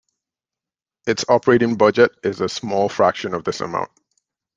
Its 1.05 1.23
operating 1.29 1.77
budget 1.77 2.09
is 2.23 2.41
a 2.41 2.49
small 2.49 2.89
fraction 2.89 3.35
of 3.35 3.43
this 3.43 3.61
amount. 3.61 3.91